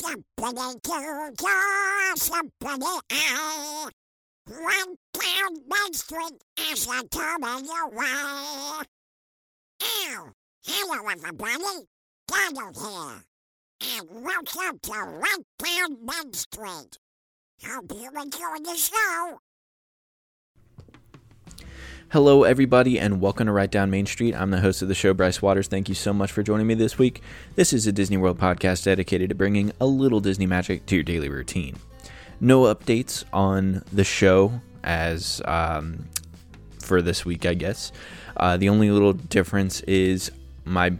[0.00, 3.88] Somebody to jaw, somebody I.
[4.46, 4.96] One
[5.68, 6.40] Main Street
[6.70, 8.84] as a coming away.
[9.82, 10.32] Ow!
[10.62, 11.88] Hello, everybody.
[12.28, 13.24] Donald here.
[13.98, 16.98] And welcome to Right Down Main Street.
[17.64, 19.40] Hope you enjoy the show.
[22.10, 24.34] Hello, everybody, and welcome to Right Down Main Street.
[24.34, 25.68] I'm the host of the show, Bryce Waters.
[25.68, 27.20] Thank you so much for joining me this week.
[27.54, 31.04] This is a Disney World podcast dedicated to bringing a little Disney magic to your
[31.04, 31.76] daily routine.
[32.40, 36.08] No updates on the show as um,
[36.80, 37.92] for this week, I guess.
[38.38, 40.32] Uh, the only little difference is
[40.64, 40.94] my,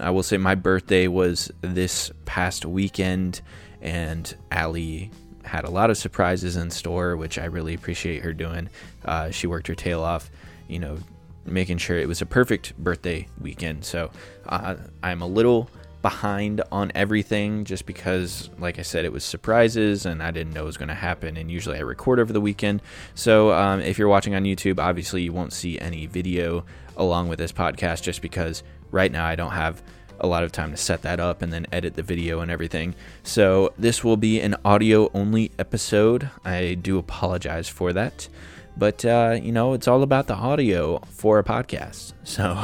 [0.00, 3.42] I will say, my birthday was this past weekend,
[3.80, 5.12] and Allie
[5.48, 8.68] had a lot of surprises in store, which I really appreciate her doing.
[9.04, 10.30] Uh, she worked her tail off,
[10.68, 10.98] you know,
[11.44, 13.84] making sure it was a perfect birthday weekend.
[13.84, 14.10] So
[14.46, 15.70] uh, I'm a little
[16.02, 20.62] behind on everything just because, like I said, it was surprises and I didn't know
[20.62, 21.36] it was going to happen.
[21.36, 22.82] And usually I record over the weekend.
[23.14, 26.64] So um, if you're watching on YouTube, obviously you won't see any video
[26.96, 29.82] along with this podcast just because right now I don't have
[30.20, 32.94] a lot of time to set that up and then edit the video and everything.
[33.22, 36.30] So this will be an audio only episode.
[36.44, 38.28] I do apologize for that.
[38.76, 42.12] But, uh, you know, it's all about the audio for a podcast.
[42.28, 42.58] So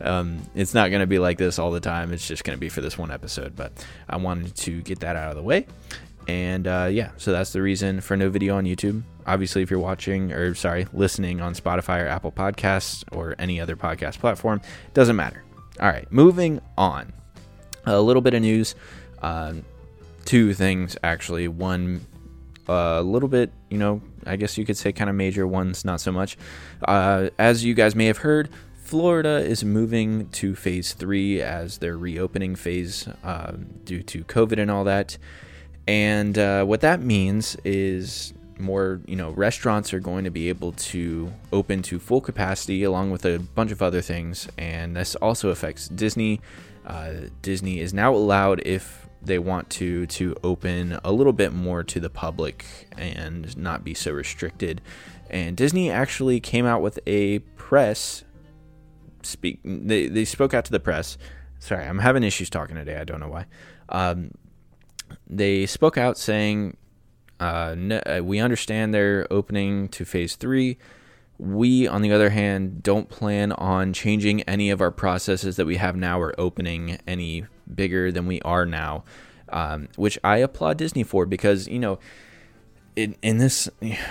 [0.00, 2.12] um, it's not going to be like this all the time.
[2.12, 3.56] It's just going to be for this one episode.
[3.56, 3.72] But
[4.08, 5.66] I wanted to get that out of the way.
[6.28, 9.02] And uh, yeah, so that's the reason for no video on YouTube.
[9.26, 13.76] Obviously, if you're watching or sorry, listening on Spotify or Apple Podcasts or any other
[13.76, 14.60] podcast platform,
[14.94, 15.42] doesn't matter.
[15.80, 17.12] All right, moving on.
[17.86, 18.74] A little bit of news.
[19.22, 19.54] Uh,
[20.24, 21.46] two things, actually.
[21.46, 22.04] One,
[22.68, 25.84] a uh, little bit, you know, I guess you could say kind of major, ones
[25.84, 26.36] not so much.
[26.86, 28.48] Uh, as you guys may have heard,
[28.82, 33.52] Florida is moving to phase three as their reopening phase uh,
[33.84, 35.16] due to COVID and all that.
[35.86, 41.32] And what that means is more you know restaurants are going to be able to
[41.52, 45.88] open to full capacity along with a bunch of other things and this also affects
[45.88, 46.40] disney.
[46.86, 51.82] Uh, disney is now allowed if they want to to open a little bit more
[51.82, 52.64] to the public
[52.96, 54.80] and not be so restricted.
[55.30, 58.24] And disney actually came out with a press
[59.22, 61.18] speak they, they spoke out to the press.
[61.58, 62.96] Sorry i'm having issues talking today.
[62.96, 63.46] I don't know why.
[63.88, 64.32] Um,
[65.26, 66.76] they spoke out saying
[67.40, 70.78] uh, no, uh, we understand they're opening to phase three.
[71.38, 75.76] We, on the other hand, don't plan on changing any of our processes that we
[75.76, 79.04] have now or opening any bigger than we are now,
[79.50, 82.00] um, which I applaud Disney for because, you know,
[82.96, 83.68] in, in this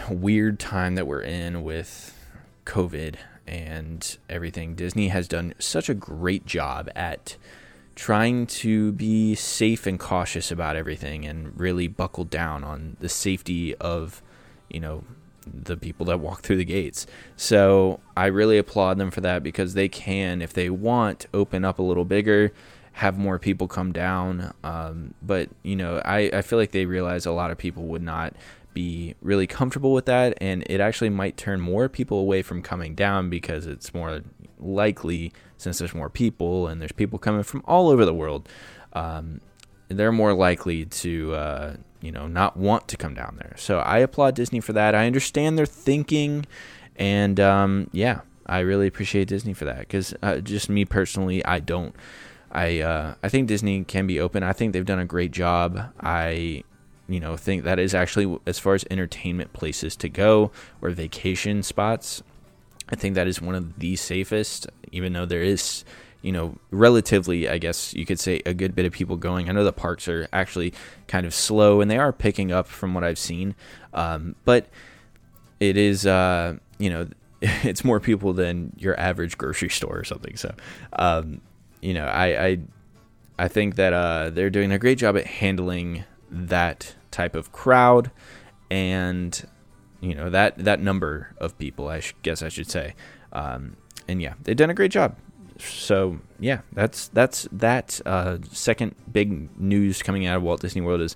[0.09, 2.17] weird time that we're in with
[2.65, 3.15] COVID
[3.45, 7.35] and everything, Disney has done such a great job at
[7.97, 13.73] trying to be safe and cautious about everything and really buckle down on the safety
[13.77, 14.21] of,
[14.69, 15.03] you know,
[15.51, 17.07] the people that walk through the gates.
[17.35, 21.79] So I really applaud them for that because they can, if they want, open up
[21.79, 22.53] a little bigger,
[22.93, 24.53] have more people come down.
[24.63, 28.03] Um, but, you know, I, I feel like they realize a lot of people would
[28.03, 28.35] not
[28.75, 30.37] be really comfortable with that.
[30.39, 34.21] And it actually might turn more people away from coming down because it's more
[34.59, 38.47] likely since there's more people and there's people coming from all over the world,
[38.93, 39.41] um,
[39.89, 43.55] they're more likely to uh, you know not want to come down there.
[43.57, 44.95] So I applaud Disney for that.
[44.95, 46.45] I understand their thinking,
[46.95, 51.59] and um, yeah, I really appreciate Disney for that because uh, just me personally, I
[51.59, 51.95] don't.
[52.51, 54.43] I uh, I think Disney can be open.
[54.43, 55.93] I think they've done a great job.
[55.99, 56.63] I
[57.09, 60.51] you know think that is actually as far as entertainment places to go
[60.81, 62.21] or vacation spots
[62.89, 65.83] I think that is one of the safest, even though there is,
[66.21, 69.49] you know, relatively, I guess you could say, a good bit of people going.
[69.49, 70.73] I know the parks are actually
[71.07, 73.55] kind of slow and they are picking up from what I've seen.
[73.93, 74.67] Um, but
[75.59, 77.07] it is, uh, you know,
[77.41, 80.37] it's more people than your average grocery store or something.
[80.37, 80.53] So,
[80.93, 81.41] um,
[81.81, 82.59] you know, I, I,
[83.39, 88.11] I think that uh, they're doing a great job at handling that type of crowd
[88.69, 89.45] and
[90.01, 91.87] you know that that number of people.
[91.87, 92.95] I guess I should say,
[93.33, 93.77] um,
[94.07, 95.15] and yeah, they've done a great job.
[95.59, 101.01] So yeah, that's that's that uh, second big news coming out of Walt Disney World
[101.01, 101.15] is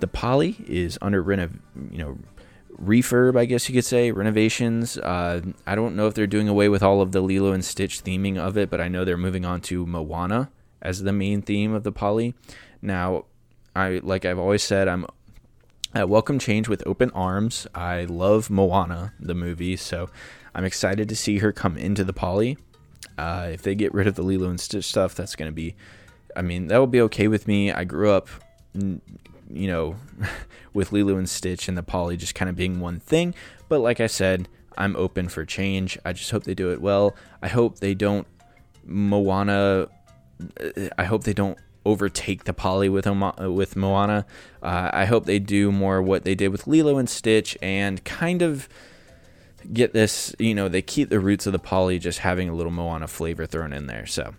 [0.00, 1.58] the Poly is under renov,
[1.90, 2.18] you know,
[2.82, 4.96] refurb, I guess you could say, renovations.
[4.98, 8.04] Uh, I don't know if they're doing away with all of the Lilo and Stitch
[8.04, 11.72] theming of it, but I know they're moving on to Moana as the main theme
[11.72, 12.34] of the Poly.
[12.80, 13.24] Now,
[13.74, 15.06] I like I've always said, I'm
[15.96, 17.66] uh, welcome change with open arms.
[17.74, 20.10] I love Moana, the movie, so
[20.54, 22.58] I'm excited to see her come into the poly.
[23.16, 25.74] Uh, if they get rid of the Lilo and Stitch stuff, that's going to be,
[26.36, 27.72] I mean, that will be okay with me.
[27.72, 28.28] I grew up
[29.50, 29.96] you know,
[30.72, 33.34] with Lilo and Stitch and the Poly just kind of being one thing.
[33.68, 35.98] But like I said, I'm open for change.
[36.04, 37.16] I just hope they do it well.
[37.42, 38.26] I hope they don't
[38.84, 39.88] Moana.
[40.96, 41.58] I hope they don't
[41.88, 44.26] overtake the Poly with with Moana.
[44.62, 48.42] Uh, I hope they do more what they did with Lilo and Stitch and kind
[48.42, 48.68] of
[49.72, 50.34] get this.
[50.38, 53.46] You know, they keep the roots of the Poly, just having a little Moana flavor
[53.46, 54.06] thrown in there.
[54.06, 54.34] So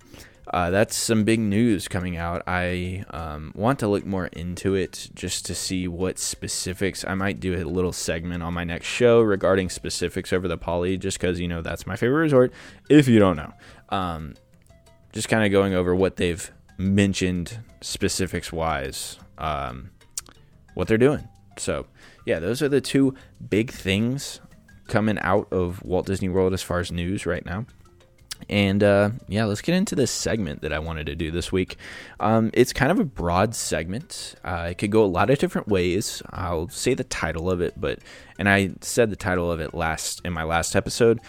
[0.52, 2.42] uh, that's some big news coming out.
[2.48, 7.06] I um, want to look more into it just to see what specifics.
[7.06, 10.98] I might do a little segment on my next show regarding specifics over the Poly,
[10.98, 12.54] just because, you know, that's my favorite resort,
[12.90, 13.54] if you don't know.
[13.90, 14.36] Um,
[15.14, 19.92] just kind of going over what they've mentioned specifics wise, um,
[20.74, 21.28] what they're doing.
[21.58, 21.86] So,
[22.26, 23.14] yeah, those are the two
[23.50, 24.40] big things
[24.88, 27.66] coming out of Walt Disney World as far as news right now.
[28.48, 31.76] And uh, yeah, let's get into this segment that I wanted to do this week.
[32.20, 34.36] Um, it's kind of a broad segment.
[34.44, 36.22] Uh, it could go a lot of different ways.
[36.30, 38.00] I'll say the title of it, but
[38.38, 41.20] and I said the title of it last in my last episode.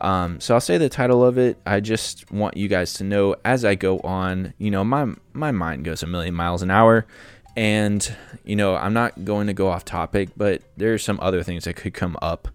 [0.00, 1.58] Um, so I'll say the title of it.
[1.66, 4.54] I just want you guys to know as I go on.
[4.58, 7.06] You know, my my mind goes a million miles an hour,
[7.56, 11.42] and you know I'm not going to go off topic, but there are some other
[11.42, 12.48] things that could come up.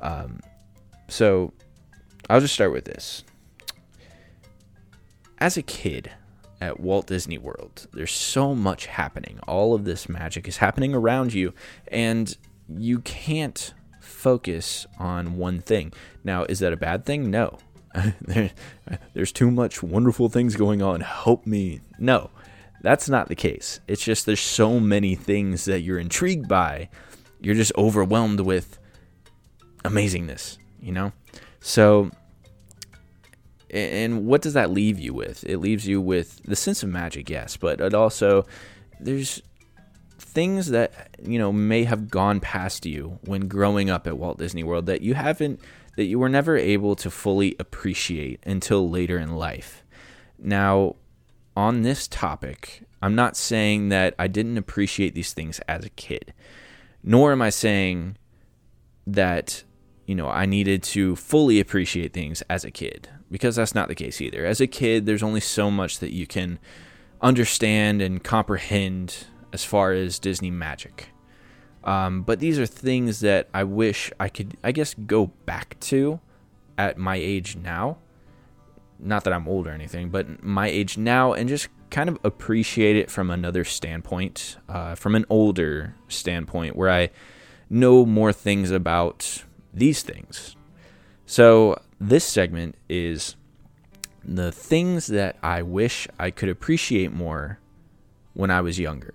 [0.00, 0.40] Um,
[1.08, 1.52] so
[2.30, 3.24] I'll just start with this
[5.38, 6.10] as a kid
[6.60, 9.38] at Walt Disney World, there's so much happening.
[9.46, 11.52] All of this magic is happening around you,
[11.88, 12.34] and
[12.68, 13.74] you can't
[14.24, 15.92] focus on one thing.
[16.24, 17.30] Now, is that a bad thing?
[17.30, 17.58] No.
[19.12, 21.02] there's too much wonderful things going on.
[21.02, 21.82] Help me.
[21.98, 22.30] No,
[22.80, 23.80] that's not the case.
[23.86, 26.88] It's just there's so many things that you're intrigued by.
[27.38, 28.78] You're just overwhelmed with
[29.84, 31.12] amazingness, you know?
[31.60, 32.10] So
[33.68, 35.44] and what does that leave you with?
[35.44, 38.46] It leaves you with the sense of magic, yes, but it also
[39.00, 39.42] there's
[40.18, 44.62] things that you know may have gone past you when growing up at Walt Disney
[44.62, 45.60] World that you haven't
[45.96, 49.84] that you were never able to fully appreciate until later in life.
[50.38, 50.96] Now,
[51.56, 56.34] on this topic, I'm not saying that I didn't appreciate these things as a kid,
[57.02, 58.16] nor am I saying
[59.06, 59.62] that
[60.06, 63.94] you know I needed to fully appreciate things as a kid because that's not the
[63.94, 64.44] case either.
[64.44, 66.58] As a kid, there's only so much that you can
[67.20, 71.10] understand and comprehend as far as Disney magic.
[71.84, 76.18] Um, but these are things that I wish I could, I guess, go back to
[76.76, 77.98] at my age now.
[78.98, 82.96] Not that I'm old or anything, but my age now, and just kind of appreciate
[82.96, 87.10] it from another standpoint, uh, from an older standpoint, where I
[87.70, 90.56] know more things about these things.
[91.26, 93.36] So this segment is
[94.24, 97.60] the things that I wish I could appreciate more
[98.32, 99.14] when I was younger.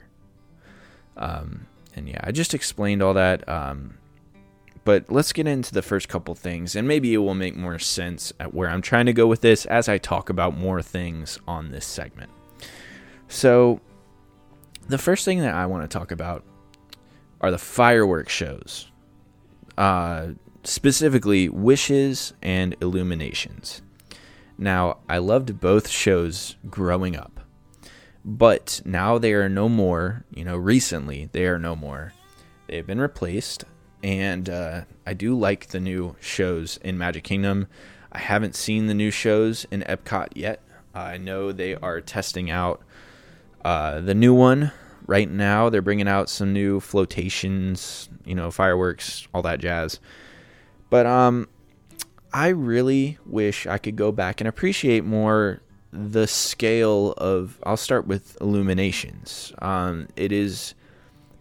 [1.20, 3.48] Um, and yeah, I just explained all that.
[3.48, 3.98] Um,
[4.86, 8.34] but let's get into the first couple things, and maybe it will make more sense
[8.40, 11.70] at where I'm trying to go with this as I talk about more things on
[11.70, 12.32] this segment.
[13.28, 13.82] So,
[14.88, 16.44] the first thing that I want to talk about
[17.42, 18.90] are the fireworks shows.
[19.78, 20.30] Uh,
[20.64, 23.82] specifically Wishes and Illuminations.
[24.58, 27.39] Now, I loved both shows growing up,
[28.24, 30.26] but now they are no more.
[30.34, 32.14] You know, recently they are no more.
[32.68, 33.66] They have been replaced,
[34.04, 37.68] and uh, I do like the new shows in Magic Kingdom.
[38.12, 40.62] I haven't seen the new shows in Epcot yet.
[40.94, 42.82] I know they are testing out
[43.64, 44.72] uh, the new one
[45.06, 45.70] right now.
[45.70, 50.00] They're bringing out some new flotations, you know, fireworks, all that jazz.
[50.90, 51.48] But um,
[52.34, 57.60] I really wish I could go back and appreciate more the scale of.
[57.64, 59.54] I'll start with Illuminations.
[59.60, 60.76] Um, it is,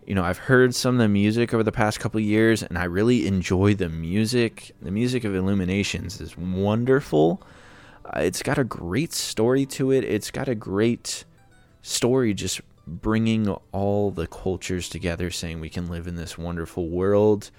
[0.06, 2.84] you know, I've heard some of the music over the past couple years, and I
[2.84, 4.74] really enjoy the music.
[4.80, 7.42] The music of Illuminations is wonderful.
[8.04, 10.04] Uh, it's got a great story to it.
[10.04, 11.24] It's got a great
[11.82, 17.50] story just bringing all the cultures together, saying we can live in this wonderful world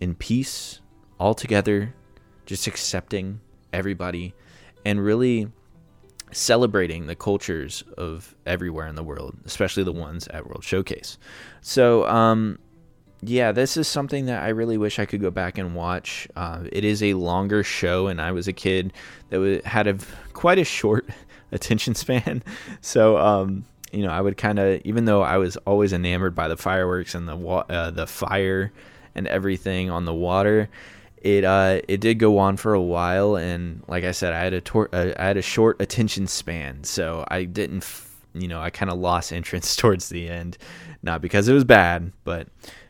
[0.00, 0.80] in peace
[1.18, 1.94] all together,
[2.46, 3.40] just accepting
[3.72, 4.34] everybody
[4.84, 5.48] and really
[6.32, 11.18] celebrating the cultures of everywhere in the world, especially the ones at World Showcase.
[11.60, 12.58] So, um,
[13.20, 16.26] yeah, this is something that I really wish I could go back and watch.
[16.34, 18.92] Uh, it is a longer show, and I was a kid
[19.30, 19.96] that had a
[20.32, 21.08] quite a short
[21.52, 22.42] attention span.
[22.80, 26.48] So, um, you know, I would kind of, even though I was always enamored by
[26.48, 28.72] the fireworks and the uh, the fire
[29.14, 30.68] and everything on the water,
[31.22, 34.52] it uh it did go on for a while and like I said I had
[34.52, 38.60] a tor- uh, I had a short attention span so I didn't f- you know,
[38.60, 40.58] I kind of lost interest towards the end,
[41.02, 42.48] not because it was bad, but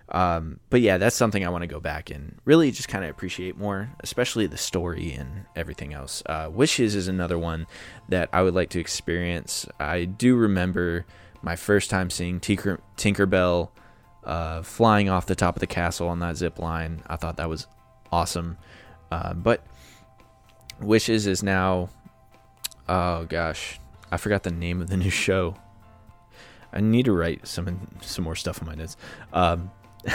[0.08, 3.08] um, but yeah, that's something I want to go back and really just kind of
[3.10, 6.22] appreciate more, especially the story and everything else.
[6.26, 7.66] Uh, Wishes is another one
[8.10, 9.66] that I would like to experience.
[9.80, 11.06] I do remember
[11.40, 13.70] my first time seeing Tinker Tinkerbell
[14.24, 17.02] uh, flying off the top of the castle on that zip line.
[17.06, 17.66] I thought that was
[18.12, 18.58] awesome.
[19.10, 19.64] Uh, but
[20.80, 21.88] Wishes is now,
[22.88, 25.56] oh gosh, I forgot the name of the new show.
[26.72, 28.96] I need to write some some more stuff on my notes.
[29.32, 29.70] Um,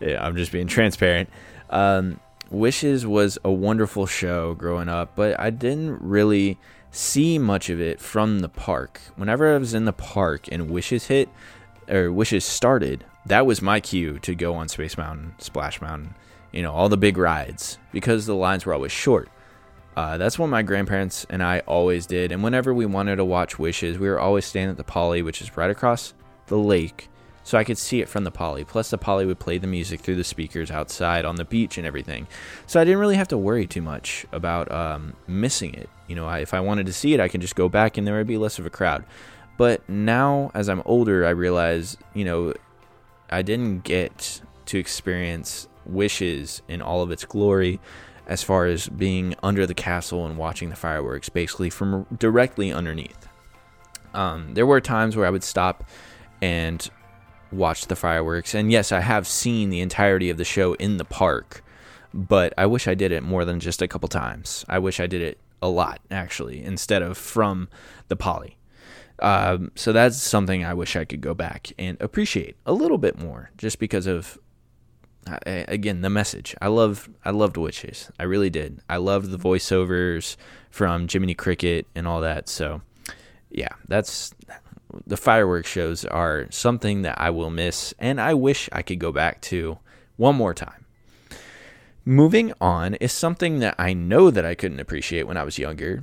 [0.00, 1.28] yeah, I'm just being transparent.
[1.70, 2.18] Um,
[2.50, 6.58] Wishes was a wonderful show growing up, but I didn't really
[6.90, 9.00] see much of it from the park.
[9.16, 11.28] Whenever I was in the park and Wishes hit
[11.88, 16.14] or Wishes started, that was my cue to go on Space Mountain, Splash Mountain,
[16.52, 19.28] you know, all the big rides because the lines were always short.
[19.96, 22.30] Uh, that's what my grandparents and I always did.
[22.30, 25.42] And whenever we wanted to watch Wishes, we were always staying at the Poly, which
[25.42, 26.14] is right across
[26.46, 27.08] the lake,
[27.42, 28.62] so I could see it from the Poly.
[28.62, 31.86] Plus, the Poly would play the music through the speakers outside on the beach and
[31.86, 32.26] everything.
[32.66, 35.88] So I didn't really have to worry too much about um, missing it.
[36.06, 38.06] You know, I, if I wanted to see it, I could just go back and
[38.06, 39.04] there would be less of a crowd.
[39.56, 42.54] But now, as I'm older, I realize, you know,
[43.30, 47.80] I didn't get to experience Wishes in all of its glory
[48.26, 53.28] as far as being under the castle and watching the fireworks basically from directly underneath.
[54.14, 55.84] Um, there were times where I would stop
[56.42, 56.88] and
[57.50, 61.04] watch the fireworks, and yes, I have seen the entirety of the show in the
[61.04, 61.64] park,
[62.12, 64.64] but I wish I did it more than just a couple times.
[64.68, 67.68] I wish I did it a lot actually instead of from
[68.08, 68.56] the poly.
[69.20, 73.18] Um, so that's something I wish I could go back and appreciate a little bit
[73.18, 74.38] more, just because of
[75.44, 76.54] again the message.
[76.60, 78.10] I love i loved Wishes.
[78.18, 78.80] I really did.
[78.88, 80.36] I loved the voiceovers
[80.70, 82.48] from jiminy cricket and all that.
[82.48, 82.82] So
[83.50, 84.34] yeah that's
[85.06, 89.12] the fireworks shows are something that i will miss and i wish i could go
[89.12, 89.78] back to
[90.16, 90.84] one more time.
[92.04, 96.02] Moving on is something that i know that i couldn't appreciate when i was younger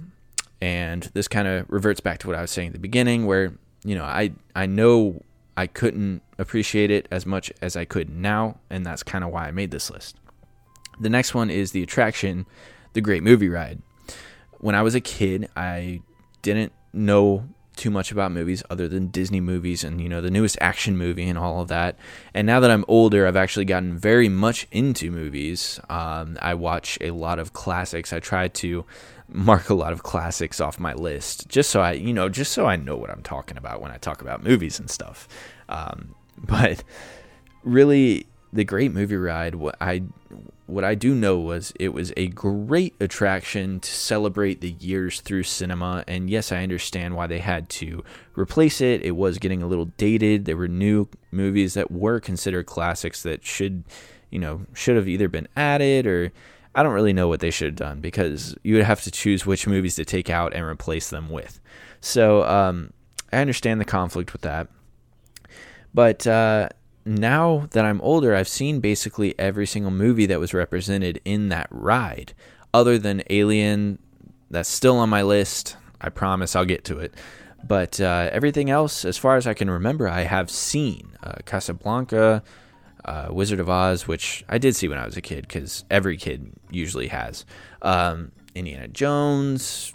[0.62, 3.54] and this kind of reverts back to what i was saying at the beginning where
[3.84, 5.22] you know i i know
[5.58, 9.48] I couldn't appreciate it as much as I could now, and that's kind of why
[9.48, 10.18] I made this list.
[11.00, 12.46] The next one is the attraction,
[12.94, 13.82] the Great Movie Ride.
[14.60, 16.02] When I was a kid, I
[16.42, 20.58] didn't know too much about movies other than Disney movies and you know the newest
[20.62, 21.98] action movie and all of that.
[22.34, 25.80] And now that I'm older, I've actually gotten very much into movies.
[25.90, 28.14] Um, I watch a lot of classics.
[28.14, 28.86] I try to
[29.28, 32.66] mark a lot of classics off my list just so I, you know, just so
[32.66, 35.28] I know what I'm talking about when I talk about movies and stuff.
[35.70, 36.84] Um, but
[37.64, 40.04] really, the great movie ride, what I
[40.68, 45.44] what I do know was it was a great attraction to celebrate the years through
[45.44, 46.04] cinema.
[46.08, 48.04] And yes, I understand why they had to
[48.36, 49.04] replace it.
[49.04, 50.46] It was getting a little dated.
[50.46, 53.84] There were new movies that were considered classics that should,
[54.32, 56.32] you know, should have either been added or
[56.76, 59.46] I don't really know what they should have done because you would have to choose
[59.46, 61.62] which movies to take out and replace them with.
[62.02, 62.92] So um,
[63.32, 64.68] I understand the conflict with that.
[65.94, 66.70] But uh,
[67.06, 71.68] now that I'm older, I've seen basically every single movie that was represented in that
[71.72, 72.34] ride,
[72.74, 74.00] other than Alien.
[74.52, 75.78] That's still on my list.
[76.02, 77.14] I promise I'll get to it.
[77.64, 82.44] But uh, everything else, as far as I can remember, I have seen uh, Casablanca,
[83.06, 86.18] uh, Wizard of Oz, which I did see when I was a kid because every
[86.18, 87.46] kid usually has.
[87.82, 89.94] Um, Indiana Jones,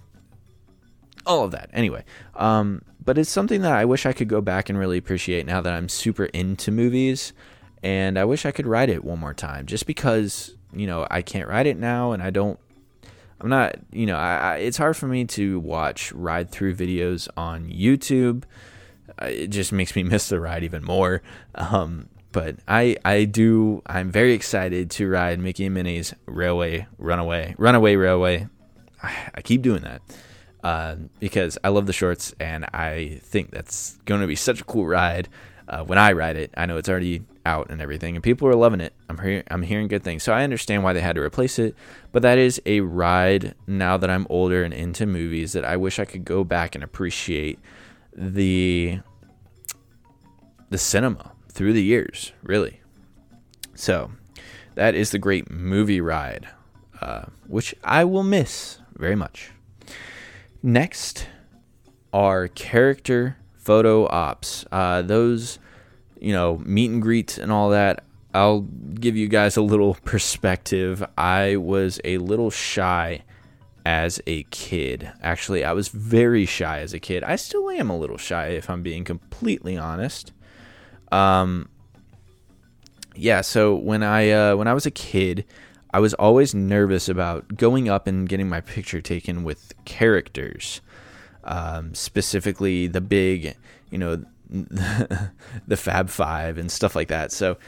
[1.26, 1.70] all of that.
[1.72, 2.04] Anyway,
[2.36, 5.60] um, but it's something that I wish I could go back and really appreciate now
[5.60, 7.32] that I'm super into movies.
[7.82, 11.22] And I wish I could write it one more time just because, you know, I
[11.22, 12.58] can't write it now and I don't.
[13.40, 17.26] I'm not, you know, I, I, it's hard for me to watch ride through videos
[17.38, 18.42] on YouTube.
[19.22, 21.22] It just makes me miss the ride even more.
[21.54, 27.54] Um, but I I do I'm very excited to ride Mickey and Minnie's Railway Runaway
[27.58, 28.48] Runaway Railway.
[29.02, 30.02] I, keep doing that
[30.62, 34.64] uh, because I love the shorts and I think that's going to be such a
[34.64, 35.28] cool ride.
[35.68, 38.56] Uh, when I ride it, I know it's already out and everything, and people are
[38.56, 38.92] loving it.
[39.08, 41.76] I'm hearing I'm hearing good things, so I understand why they had to replace it.
[42.12, 45.98] But that is a ride now that I'm older and into movies that I wish
[45.98, 47.58] I could go back and appreciate
[48.12, 48.98] the
[50.70, 52.80] the cinema through the years, really.
[53.74, 54.12] So,
[54.74, 56.48] that is the great movie ride,
[57.00, 59.50] uh, which I will miss very much.
[60.62, 61.26] Next
[62.12, 64.64] are character photo ops.
[64.70, 65.58] Uh, those,
[66.18, 68.04] you know, meet and greet and all that.
[68.32, 71.04] I'll give you guys a little perspective.
[71.16, 73.22] I was a little shy
[73.84, 75.10] as a kid.
[75.22, 77.24] Actually, I was very shy as a kid.
[77.24, 80.32] I still am a little shy if I'm being completely honest.
[81.10, 81.68] Um
[83.20, 85.44] yeah, so when I uh, when I was a kid,
[85.92, 90.80] I was always nervous about going up and getting my picture taken with characters,
[91.44, 93.56] um, specifically the big,
[93.90, 97.32] you know, the Fab Five and stuff like that.
[97.32, 97.58] So,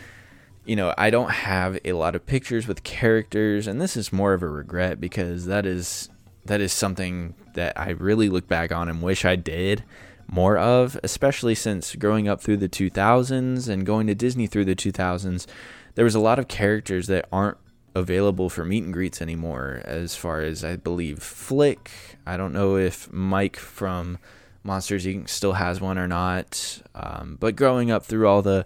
[0.65, 4.33] you know, I don't have a lot of pictures with characters, and this is more
[4.35, 6.09] of a regret because that is
[6.45, 9.85] that is something that I really look back on and wish I did
[10.33, 14.75] more of, especially since growing up through the 2000s and going to Disney through the
[14.75, 15.47] 2000s,
[15.95, 17.59] there was a lot of characters that aren't
[17.95, 19.83] available for meet and greets anymore.
[19.85, 21.91] As far as I believe, Flick.
[22.27, 24.19] I don't know if Mike from
[24.65, 25.29] Monsters Inc.
[25.29, 26.81] still has one or not.
[26.95, 28.65] Um, but growing up through all the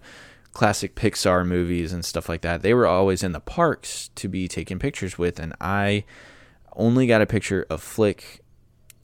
[0.53, 4.47] classic Pixar movies and stuff like that, they were always in the parks to be
[4.47, 6.05] taken pictures with, and I
[6.77, 8.45] only got a picture of Flick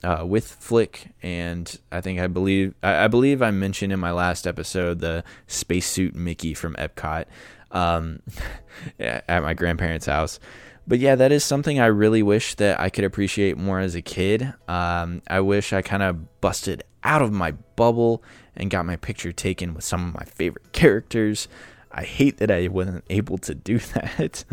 [0.05, 4.13] uh, with Flick, and I think I believe I, I, believe I mentioned in my
[4.13, 7.27] last episode the spacesuit Mickey from Epcot
[7.71, 8.21] um,
[8.99, 10.41] at my grandparents' house.
[10.87, 14.03] But yeah, that is something I really wish that I could appreciate more as a
[14.03, 14.53] kid.
[14.67, 18.23] Um, I wish I kind of busted out of my bubble
[18.57, 21.47] and got my picture taken with some of my favorite characters.
[21.93, 24.45] I hate that I wasn't able to do that.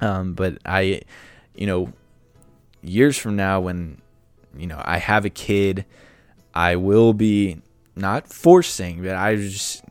[0.00, 1.02] um, but I,
[1.54, 1.92] you know,
[2.82, 4.00] years from now when
[4.56, 5.84] you know, I have a kid.
[6.54, 7.62] I will be
[7.94, 9.84] not forcing, but I just,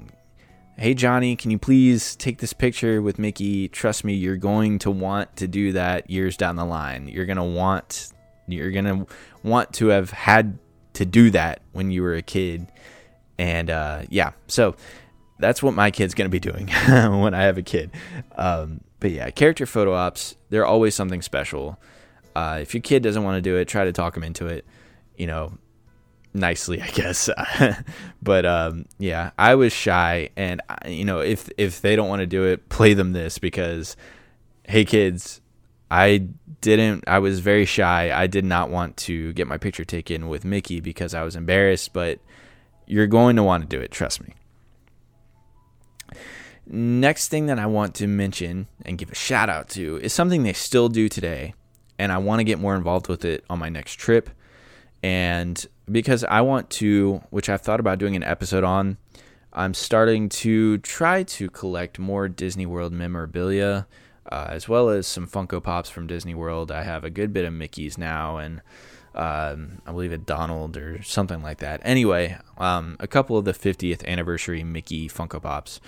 [0.77, 3.67] hey, Johnny, can you please take this picture with Mickey?
[3.67, 7.07] Trust me, you're going to want to do that years down the line.
[7.07, 8.11] You're going to want,
[8.47, 9.07] you're going to
[9.43, 10.57] want to have had
[10.93, 12.67] to do that when you were a kid.
[13.37, 14.75] And uh, yeah, so
[15.39, 17.91] that's what my kid's going to be doing when I have a kid.
[18.35, 21.79] Um, but yeah, character photo ops, they're always something special.
[22.37, 24.63] Uh, if your kid doesn't want to do it, try to talk him into it.
[25.17, 25.57] You know,
[26.35, 27.31] nicely, I guess.
[28.21, 32.27] but um, yeah, I was shy, and you know, if if they don't want to
[32.27, 33.97] do it, play them this because,
[34.67, 35.41] hey, kids,
[35.89, 36.27] I
[36.61, 37.05] didn't.
[37.07, 38.11] I was very shy.
[38.15, 41.91] I did not want to get my picture taken with Mickey because I was embarrassed.
[41.91, 42.19] But
[42.85, 43.89] you're going to want to do it.
[43.89, 44.35] Trust me.
[46.67, 50.43] Next thing that I want to mention and give a shout out to is something
[50.43, 51.55] they still do today,
[51.99, 54.29] and I want to get more involved with it on my next trip.
[55.03, 58.97] And because I want to, which I've thought about doing an episode on,
[59.53, 63.87] I'm starting to try to collect more Disney World memorabilia,
[64.31, 66.71] uh, as well as some Funko Pops from Disney World.
[66.71, 68.61] I have a good bit of Mickey's now, and
[69.15, 71.81] um, I believe a Donald or something like that.
[71.83, 75.79] Anyway, um, a couple of the 50th anniversary Mickey Funko Pops.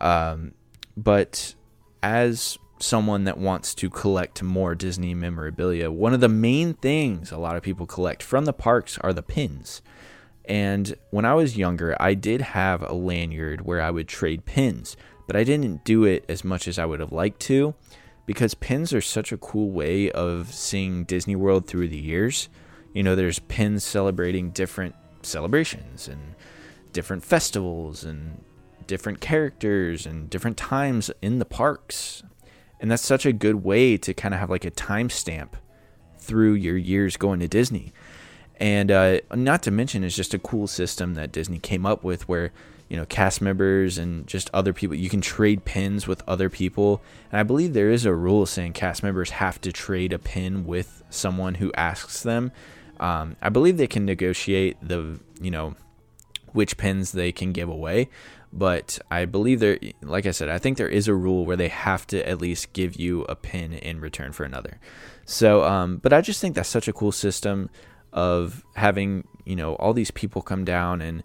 [0.00, 0.54] Um,
[0.96, 1.54] but
[2.02, 7.38] as someone that wants to collect more Disney memorabilia, one of the main things a
[7.38, 9.82] lot of people collect from the parks are the pins.
[10.44, 14.96] And when I was younger, I did have a lanyard where I would trade pins,
[15.26, 17.74] but I didn't do it as much as I would have liked to
[18.26, 22.48] because pins are such a cool way of seeing Disney World through the years.
[22.92, 26.34] You know, there's pins celebrating different celebrations and
[26.92, 28.42] different festivals and
[28.86, 32.22] different characters and different times in the parks.
[32.82, 35.50] And that's such a good way to kind of have like a timestamp
[36.18, 37.92] through your years going to Disney.
[38.56, 42.28] And uh, not to mention, it's just a cool system that Disney came up with
[42.28, 42.52] where,
[42.88, 47.00] you know, cast members and just other people, you can trade pins with other people.
[47.30, 50.66] And I believe there is a rule saying cast members have to trade a pin
[50.66, 52.50] with someone who asks them.
[52.98, 55.76] Um, I believe they can negotiate the, you know,
[56.52, 58.08] which pins they can give away
[58.52, 61.68] but I believe there, like I said, I think there is a rule where they
[61.68, 64.78] have to at least give you a pin in return for another.
[65.24, 67.70] So, um, but I just think that's such a cool system
[68.12, 71.22] of having you know all these people come down and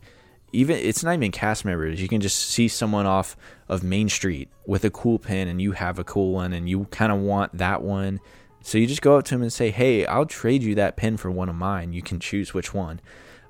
[0.54, 2.02] even it's not even cast members.
[2.02, 3.36] You can just see someone off
[3.68, 6.86] of Main Street with a cool pin, and you have a cool one, and you
[6.86, 8.20] kind of want that one.
[8.62, 11.18] So you just go up to him and say, "Hey, I'll trade you that pin
[11.18, 11.92] for one of mine.
[11.92, 13.02] You can choose which one."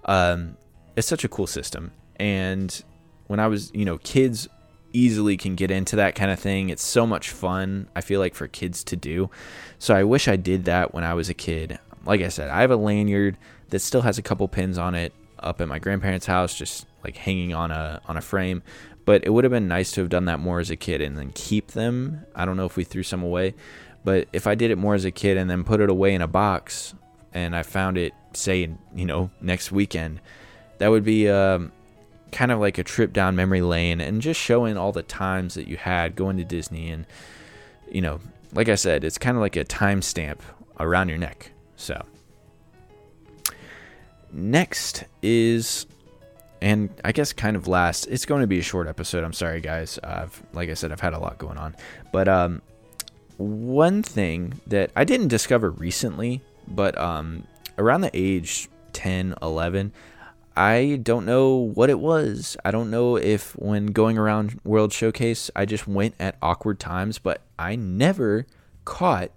[0.06, 0.58] Um,
[0.96, 2.84] it's such a cool system, and
[3.28, 4.48] when I was, you know, kids
[4.94, 6.70] easily can get into that kind of thing.
[6.70, 9.30] It's so much fun, I feel like, for kids to do.
[9.80, 11.80] So I wish I did that when I was a kid.
[12.06, 13.38] Like I said, I have a lanyard
[13.70, 17.18] that still has a couple pins on it up at my grandparents' house, just like
[17.18, 18.64] hanging on a on a frame.
[19.06, 21.18] But it would have been nice to have done that more as a kid and
[21.18, 22.26] then keep them.
[22.36, 23.56] I don't know if we threw some away,
[24.04, 26.22] but if I did it more as a kid and then put it away in
[26.22, 26.94] a box
[27.34, 30.20] and I found it, say, you know, next weekend,
[30.80, 31.72] that would be um,
[32.32, 35.68] kind of like a trip down memory lane and just showing all the times that
[35.68, 36.90] you had going to Disney.
[36.90, 37.06] And,
[37.92, 38.20] you know,
[38.54, 40.40] like I said, it's kind of like a timestamp
[40.80, 41.52] around your neck.
[41.76, 42.04] So,
[44.32, 45.86] next is,
[46.62, 49.24] and I guess kind of last, it's going to be a short episode.
[49.24, 50.00] I'm sorry, guys.
[50.04, 51.76] I've, like I said, I've had a lot going on.
[52.12, 52.62] But um,
[53.38, 57.46] one thing that I didn't discover recently, but um,
[57.78, 59.94] around the age 10, 11,
[60.58, 62.58] I don't know what it was.
[62.66, 67.20] I don't know if when going around World Showcase, I just went at awkward times,
[67.20, 68.48] but I never
[68.84, 69.30] caught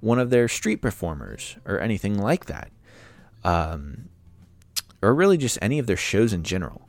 [0.00, 2.70] one of their street performers or anything like that.
[3.44, 4.10] Um,
[5.00, 6.86] or really just any of their shows in general.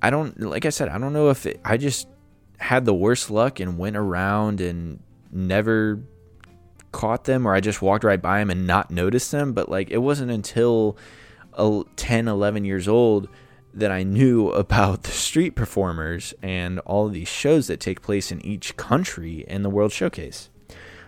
[0.00, 2.06] I don't, like I said, I don't know if it, I just
[2.58, 6.00] had the worst luck and went around and never
[6.92, 9.54] caught them or I just walked right by them and not noticed them.
[9.54, 10.96] But like it wasn't until
[11.96, 13.28] 10, 11 years old
[13.72, 18.44] that I knew about the street performers and all these shows that take place in
[18.44, 20.50] each country in the World Showcase.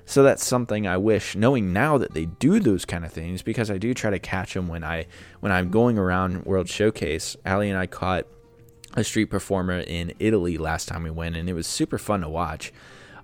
[0.04, 3.70] So that's something I wish knowing now that they do those kind of things because
[3.70, 5.06] I do try to catch them when I
[5.40, 7.36] when I'm going around World Showcase.
[7.44, 8.26] Ali and I caught
[8.94, 12.28] a street performer in Italy last time we went and it was super fun to
[12.28, 12.72] watch.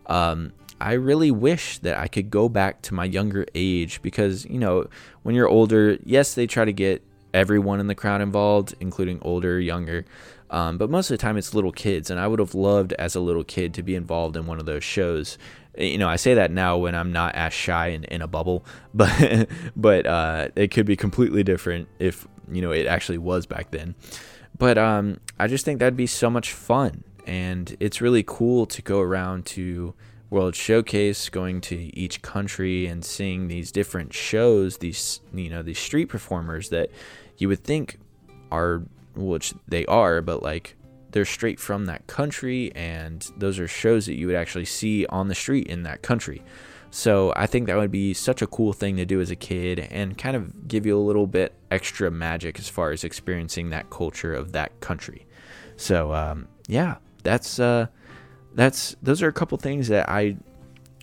[0.06, 4.58] Um, I really wish that I could go back to my younger age because, you
[4.58, 4.86] know,
[5.22, 7.02] when you're older, yes, they try to get
[7.34, 10.06] everyone in the crowd involved, including older, younger.
[10.50, 13.14] Um, but most of the time, it's little kids, and I would have loved as
[13.14, 15.36] a little kid to be involved in one of those shows.
[15.76, 18.64] You know, I say that now when I'm not as shy and in a bubble,
[18.94, 23.72] but but uh, it could be completely different if you know it actually was back
[23.72, 23.96] then.
[24.56, 28.80] But um, I just think that'd be so much fun, and it's really cool to
[28.80, 29.94] go around to
[30.34, 35.78] World Showcase, going to each country and seeing these different shows, these you know these
[35.78, 36.90] street performers that
[37.38, 38.00] you would think
[38.50, 38.82] are
[39.14, 40.76] which they are, but like
[41.12, 45.28] they're straight from that country and those are shows that you would actually see on
[45.28, 46.42] the street in that country.
[46.90, 49.78] So I think that would be such a cool thing to do as a kid
[49.78, 53.88] and kind of give you a little bit extra magic as far as experiencing that
[53.88, 55.26] culture of that country.
[55.76, 57.86] So um, yeah, that's uh,
[58.54, 60.36] that's those are a couple things that I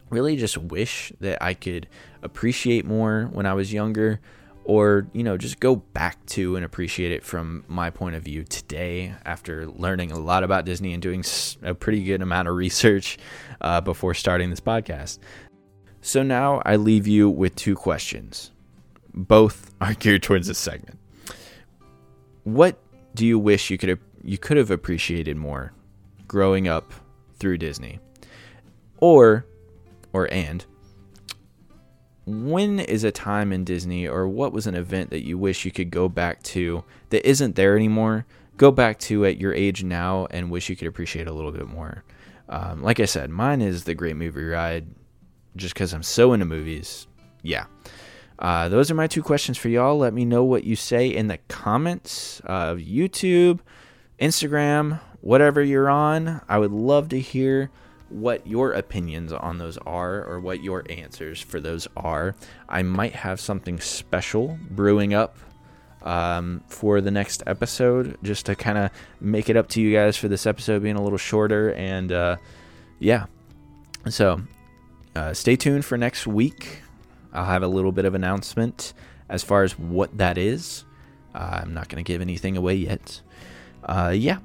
[0.09, 1.87] really just wish that I could
[2.21, 4.19] appreciate more when I was younger
[4.63, 8.43] or you know just go back to and appreciate it from my point of view
[8.43, 11.23] today after learning a lot about disney and doing
[11.63, 13.17] a pretty good amount of research
[13.61, 15.19] uh, before starting this podcast.
[16.01, 18.51] So now i leave you with two questions.
[19.13, 20.99] Both are geared towards this segment.
[22.43, 22.79] What
[23.13, 25.73] do you wish you could have, you could have appreciated more
[26.27, 26.93] growing up
[27.41, 27.99] through disney
[29.01, 29.45] or
[30.13, 30.65] or and
[32.25, 35.71] when is a time in Disney or what was an event that you wish you
[35.71, 38.25] could go back to that isn't there anymore?
[38.57, 41.67] Go back to at your age now and wish you could appreciate a little bit
[41.67, 42.03] more.
[42.47, 44.87] Um, like I said, mine is the Great Movie Ride
[45.55, 47.07] just because I'm so into movies.
[47.41, 47.65] Yeah.
[48.37, 49.97] Uh, those are my two questions for y'all.
[49.97, 53.59] Let me know what you say in the comments of YouTube,
[54.19, 56.41] Instagram, whatever you're on.
[56.49, 57.71] I would love to hear
[58.09, 62.35] what your opinions on those are or what your answers for those are.
[62.67, 65.37] I might have something special brewing up
[66.01, 70.17] um, for the next episode just to kind of make it up to you guys
[70.17, 71.73] for this episode being a little shorter.
[71.73, 72.37] And uh,
[72.99, 73.27] yeah,
[74.09, 74.41] so
[75.15, 76.81] uh, stay tuned for next week.
[77.33, 78.93] I'll have a little bit of announcement
[79.29, 80.83] as far as what that is.
[81.33, 83.21] Uh, I'm not going to give anything away yet.
[83.83, 84.39] Uh, yeah,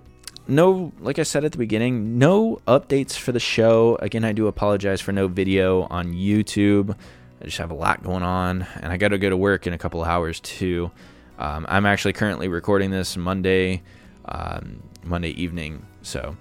[0.48, 3.96] no, like I said at the beginning, no updates for the show.
[4.00, 6.96] Again, I do apologize for no video on YouTube.
[7.40, 9.72] I just have a lot going on, and I got to go to work in
[9.72, 10.90] a couple of hours too.
[11.38, 13.82] Um, I'm actually currently recording this Monday,
[14.24, 16.36] um, Monday evening, so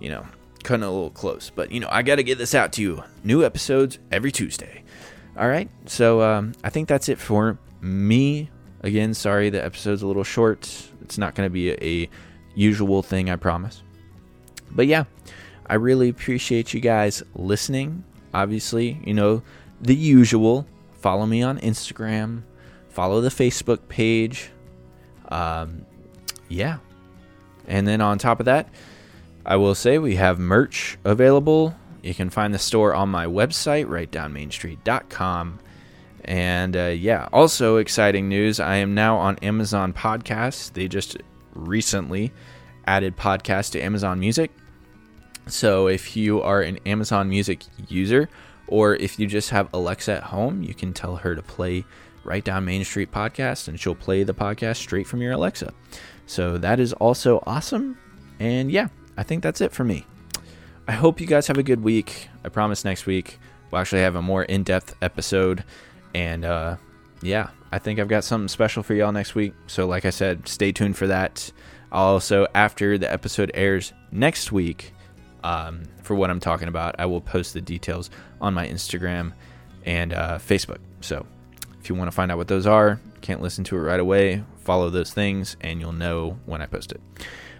[0.00, 0.24] you know,
[0.62, 1.50] cutting a little close.
[1.54, 3.02] But you know, I got to get this out to you.
[3.24, 4.84] New episodes every Tuesday.
[5.36, 8.50] All right, so um, I think that's it for me.
[8.80, 10.88] Again, sorry the episode's a little short.
[11.02, 12.10] It's not going to be a, a
[12.54, 13.82] usual thing, I promise.
[14.70, 15.04] But yeah,
[15.66, 18.04] I really appreciate you guys listening.
[18.32, 19.42] Obviously, you know,
[19.80, 20.66] the usual.
[21.00, 22.42] Follow me on Instagram,
[22.88, 24.50] follow the Facebook page.
[25.28, 25.86] Um,
[26.48, 26.78] yeah.
[27.68, 28.68] And then on top of that,
[29.46, 31.76] I will say we have merch available.
[32.02, 35.60] You can find the store on my website, rightdownmainstreet.com.
[36.24, 40.72] And uh, yeah, also exciting news I am now on Amazon Podcasts.
[40.72, 41.16] They just
[41.66, 42.32] recently
[42.86, 44.50] added podcast to Amazon Music.
[45.46, 48.28] So if you are an Amazon Music user,
[48.66, 51.84] or if you just have Alexa at home, you can tell her to play
[52.24, 55.72] Right Down Main Street podcast and she'll play the podcast straight from your Alexa.
[56.26, 57.98] So that is also awesome.
[58.38, 60.04] And yeah, I think that's it for me.
[60.86, 62.28] I hope you guys have a good week.
[62.44, 63.38] I promise next week
[63.70, 65.64] we'll actually have a more in depth episode.
[66.14, 66.76] And uh,
[67.22, 69.52] yeah, I think I've got something special for y'all next week.
[69.66, 71.50] So, like I said, stay tuned for that.
[71.92, 74.92] Also, after the episode airs next week,
[75.44, 79.32] um, for what I'm talking about, I will post the details on my Instagram
[79.84, 80.78] and uh, Facebook.
[81.00, 81.26] So,
[81.80, 84.42] if you want to find out what those are, can't listen to it right away,
[84.58, 87.00] follow those things, and you'll know when I post it.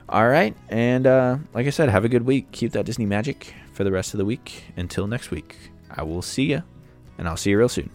[0.08, 2.50] All right, and uh, like I said, have a good week.
[2.50, 4.64] Keep that Disney magic for the rest of the week.
[4.76, 5.56] Until next week,
[5.90, 6.62] I will see you,
[7.18, 7.90] and I'll see you real soon.